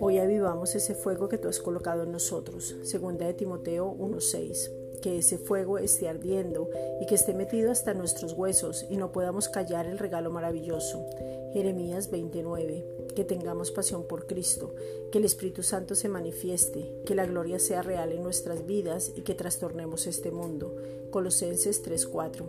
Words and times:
Hoy 0.00 0.18
avivamos 0.18 0.74
ese 0.74 0.94
fuego 0.94 1.28
que 1.28 1.38
tú 1.38 1.48
has 1.48 1.60
colocado 1.60 2.04
en 2.04 2.12
nosotros. 2.12 2.76
Segunda 2.82 3.26
de 3.26 3.34
Timoteo 3.34 3.94
1:6 3.98 4.70
que 5.00 5.18
ese 5.18 5.38
fuego 5.38 5.78
esté 5.78 6.08
ardiendo 6.08 6.68
y 7.00 7.06
que 7.06 7.14
esté 7.14 7.34
metido 7.34 7.70
hasta 7.70 7.94
nuestros 7.94 8.34
huesos 8.34 8.86
y 8.88 8.96
no 8.96 9.12
podamos 9.12 9.48
callar 9.48 9.86
el 9.86 9.98
regalo 9.98 10.30
maravilloso. 10.30 11.04
Jeremías 11.52 12.10
29. 12.10 12.84
Que 13.14 13.24
tengamos 13.24 13.72
pasión 13.72 14.04
por 14.04 14.26
Cristo, 14.26 14.74
que 15.10 15.18
el 15.18 15.24
Espíritu 15.24 15.62
Santo 15.64 15.96
se 15.96 16.08
manifieste, 16.08 16.92
que 17.04 17.16
la 17.16 17.26
gloria 17.26 17.58
sea 17.58 17.82
real 17.82 18.12
en 18.12 18.22
nuestras 18.22 18.66
vidas 18.66 19.12
y 19.16 19.22
que 19.22 19.34
trastornemos 19.34 20.06
este 20.06 20.30
mundo. 20.30 20.76
Colosenses 21.10 21.82
3:4. 21.82 22.44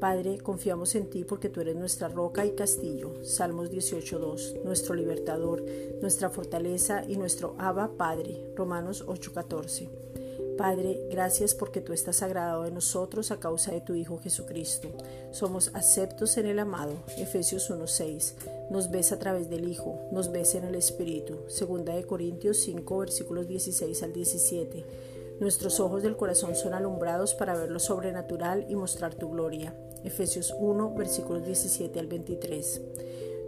Padre, 0.00 0.38
confiamos 0.38 0.94
en 0.94 1.10
ti 1.10 1.24
porque 1.24 1.48
tú 1.48 1.60
eres 1.60 1.74
nuestra 1.74 2.08
roca 2.08 2.46
y 2.46 2.52
castillo. 2.52 3.24
Salmos 3.24 3.70
18.2, 3.70 4.62
nuestro 4.62 4.94
libertador, 4.94 5.64
nuestra 6.00 6.30
fortaleza 6.30 7.02
y 7.06 7.16
nuestro 7.16 7.56
Abba 7.58 7.90
Padre. 7.96 8.52
Romanos 8.54 9.04
8.14. 9.06 9.88
Padre, 10.56 11.00
gracias 11.08 11.54
porque 11.54 11.80
tú 11.80 11.92
estás 11.92 12.16
sagrado 12.16 12.64
de 12.64 12.72
nosotros 12.72 13.30
a 13.30 13.38
causa 13.38 13.70
de 13.72 13.80
tu 13.80 13.94
Hijo 13.94 14.18
Jesucristo. 14.18 14.88
Somos 15.30 15.70
aceptos 15.72 16.36
en 16.36 16.46
el 16.46 16.58
amado. 16.58 16.94
Efesios 17.16 17.70
1.6. 17.70 18.34
Nos 18.68 18.90
ves 18.90 19.12
a 19.12 19.18
través 19.20 19.48
del 19.48 19.68
Hijo, 19.68 20.00
nos 20.10 20.32
ves 20.32 20.56
en 20.56 20.64
el 20.64 20.74
Espíritu. 20.74 21.38
Segunda 21.46 21.94
de 21.94 22.04
Corintios 22.04 22.56
5, 22.58 22.98
versículos 22.98 23.46
16 23.46 24.02
al 24.02 24.12
17. 24.12 24.84
Nuestros 25.40 25.78
ojos 25.78 26.02
del 26.02 26.16
corazón 26.16 26.56
son 26.56 26.74
alumbrados 26.74 27.34
para 27.34 27.56
ver 27.56 27.70
lo 27.70 27.78
sobrenatural 27.78 28.66
y 28.68 28.74
mostrar 28.74 29.14
tu 29.14 29.30
gloria. 29.30 29.72
Efesios 30.02 30.52
1, 30.58 30.94
versículos 30.94 31.44
17 31.44 32.00
al 32.00 32.08
23. 32.08 32.80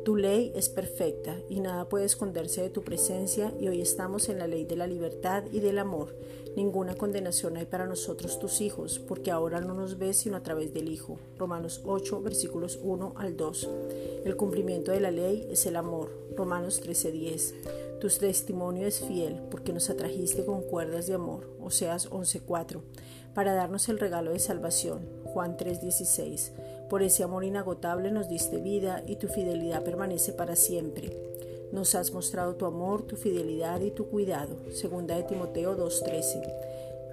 Tu 0.04 0.16
ley 0.16 0.52
es 0.54 0.68
perfecta 0.68 1.36
y 1.48 1.60
nada 1.60 1.88
puede 1.88 2.06
esconderse 2.06 2.62
de 2.62 2.70
tu 2.70 2.82
presencia 2.82 3.52
y 3.60 3.68
hoy 3.68 3.82
estamos 3.82 4.28
en 4.28 4.38
la 4.38 4.46
ley 4.46 4.64
de 4.64 4.76
la 4.76 4.86
libertad 4.86 5.44
y 5.52 5.60
del 5.60 5.78
amor. 5.78 6.14
Ninguna 6.56 6.94
condenación 6.94 7.56
hay 7.56 7.66
para 7.66 7.86
nosotros 7.86 8.38
tus 8.38 8.60
hijos, 8.60 8.98
porque 8.98 9.30
ahora 9.30 9.60
no 9.60 9.74
nos 9.74 9.98
ves 9.98 10.16
sino 10.16 10.36
a 10.36 10.42
través 10.42 10.72
del 10.72 10.88
Hijo. 10.88 11.18
Romanos 11.38 11.82
8 11.84 12.22
versículos 12.22 12.78
1 12.82 13.14
al 13.16 13.36
2. 13.36 13.68
El 14.24 14.36
cumplimiento 14.36 14.90
de 14.90 15.00
la 15.00 15.10
ley 15.10 15.46
es 15.50 15.66
el 15.66 15.76
amor. 15.76 16.10
Romanos 16.36 16.80
13:10. 16.80 17.89
Tu 18.00 18.08
testimonio 18.08 18.86
es 18.86 19.00
fiel, 19.00 19.40
porque 19.50 19.72
nos 19.72 19.90
atrajiste 19.90 20.44
con 20.44 20.62
cuerdas 20.62 21.06
de 21.06 21.14
amor. 21.14 21.54
Oseas 21.60 22.10
11:4. 22.10 22.82
Para 23.34 23.54
darnos 23.54 23.88
el 23.88 23.98
regalo 23.98 24.32
de 24.32 24.38
salvación. 24.38 25.06
Juan 25.24 25.56
3:16 25.56 26.52
por 26.90 27.04
ese 27.04 27.22
amor 27.22 27.44
inagotable 27.44 28.10
nos 28.10 28.28
diste 28.28 28.56
vida 28.56 29.04
y 29.06 29.14
tu 29.14 29.28
fidelidad 29.28 29.84
permanece 29.84 30.32
para 30.32 30.56
siempre. 30.56 31.16
Nos 31.70 31.94
has 31.94 32.12
mostrado 32.12 32.56
tu 32.56 32.66
amor, 32.66 33.02
tu 33.02 33.14
fidelidad 33.14 33.80
y 33.80 33.92
tu 33.92 34.08
cuidado. 34.08 34.56
Segunda 34.72 35.14
de 35.14 35.22
Timoteo 35.22 35.76
2:13. 35.76 36.42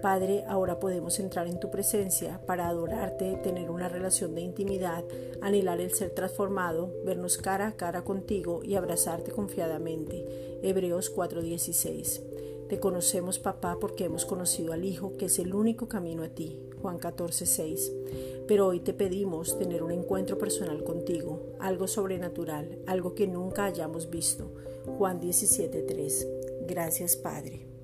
Padre, 0.02 0.44
ahora 0.48 0.80
podemos 0.80 1.20
entrar 1.20 1.48
en 1.48 1.60
tu 1.60 1.72
presencia 1.72 2.40
para 2.46 2.68
adorarte, 2.68 3.38
tener 3.38 3.72
una 3.72 3.90
relación 3.90 4.36
de 4.36 4.42
intimidad, 4.42 5.04
anhelar 5.42 5.82
el 5.82 5.92
ser 5.94 6.12
transformado, 6.12 6.94
vernos 7.04 7.38
cara 7.38 7.68
a 7.68 7.76
cara 7.76 8.04
contigo 8.04 8.62
y 8.64 8.76
abrazarte 8.76 9.32
confiadamente. 9.32 10.60
Hebreos 10.62 11.10
4:16. 11.10 12.22
Te 12.70 12.80
conocemos, 12.80 13.40
papá, 13.40 13.78
porque 13.80 14.06
hemos 14.06 14.26
conocido 14.26 14.74
al 14.74 14.84
Hijo, 14.84 15.16
que 15.18 15.26
es 15.26 15.40
el 15.40 15.56
único 15.56 15.88
camino 15.88 16.24
a 16.24 16.30
ti. 16.30 16.60
Juan 16.82 17.00
14, 17.00 17.46
6. 17.46 17.94
Pero 18.48 18.68
hoy 18.68 18.82
te 18.82 18.94
pedimos 18.94 19.58
tener 19.58 19.84
un 19.84 19.92
encuentro 19.92 20.38
personal 20.38 20.84
contigo, 20.84 21.42
algo 21.60 21.88
sobrenatural, 21.88 22.80
algo 22.86 23.16
que 23.16 23.26
nunca 23.26 23.66
hayamos 23.66 24.10
visto. 24.10 24.52
Juan 24.98 25.20
17, 25.20 25.82
3. 25.82 26.28
Gracias, 26.68 27.16
Padre. 27.16 27.77